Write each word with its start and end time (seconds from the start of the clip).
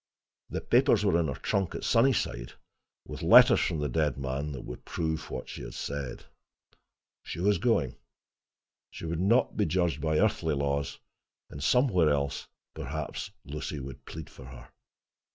The 0.49 0.61
papers 0.61 1.05
were 1.05 1.19
in 1.19 1.27
her 1.27 1.35
trunk 1.35 1.75
at 1.75 1.83
Sunnyside, 1.83 2.53
with 3.07 3.21
letters 3.21 3.59
from 3.59 3.77
the 3.81 3.87
dead 3.87 4.17
man 4.17 4.51
that 4.53 4.63
would 4.63 4.83
prove 4.83 5.29
what 5.29 5.47
she 5.47 5.69
said. 5.69 6.25
She 7.21 7.39
was 7.39 7.59
going; 7.59 7.97
she 8.89 9.05
would 9.05 9.19
not 9.21 9.55
be 9.57 9.67
judged 9.67 10.01
by 10.01 10.17
earthly 10.17 10.55
laws; 10.55 10.97
and 11.51 11.61
somewhere 11.61 12.09
else 12.09 12.47
perhaps 12.73 13.29
Lucy 13.45 13.79
would 13.79 14.05
plead 14.05 14.27
for 14.27 14.45
her. 14.45 14.69